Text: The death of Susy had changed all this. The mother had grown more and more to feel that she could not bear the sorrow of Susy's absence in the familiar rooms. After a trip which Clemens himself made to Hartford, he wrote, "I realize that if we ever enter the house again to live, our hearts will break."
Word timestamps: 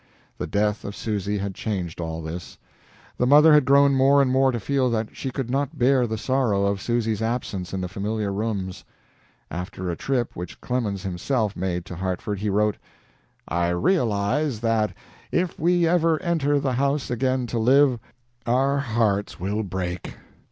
The 0.39 0.47
death 0.47 0.83
of 0.83 0.95
Susy 0.95 1.37
had 1.37 1.53
changed 1.53 2.01
all 2.01 2.23
this. 2.23 2.57
The 3.19 3.27
mother 3.27 3.53
had 3.53 3.65
grown 3.65 3.93
more 3.93 4.19
and 4.19 4.31
more 4.31 4.51
to 4.51 4.59
feel 4.59 4.89
that 4.89 5.15
she 5.15 5.29
could 5.29 5.51
not 5.51 5.77
bear 5.77 6.07
the 6.07 6.17
sorrow 6.17 6.65
of 6.65 6.81
Susy's 6.81 7.21
absence 7.21 7.71
in 7.71 7.81
the 7.81 7.87
familiar 7.87 8.33
rooms. 8.33 8.83
After 9.51 9.91
a 9.91 9.95
trip 9.95 10.35
which 10.35 10.59
Clemens 10.59 11.03
himself 11.03 11.55
made 11.55 11.85
to 11.85 11.95
Hartford, 11.95 12.39
he 12.39 12.49
wrote, 12.49 12.77
"I 13.47 13.69
realize 13.69 14.59
that 14.61 14.91
if 15.31 15.59
we 15.59 15.87
ever 15.87 16.19
enter 16.23 16.59
the 16.59 16.73
house 16.73 17.11
again 17.11 17.45
to 17.45 17.59
live, 17.59 17.99
our 18.47 18.79
hearts 18.79 19.39
will 19.39 19.61
break." 19.61 20.15